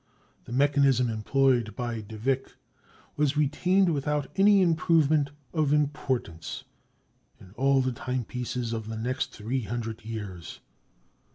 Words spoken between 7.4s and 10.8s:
all the time pieces of the next three hundred years.